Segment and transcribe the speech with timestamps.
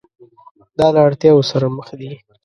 [0.77, 2.11] دا له اړتیاوو سره مخ دي.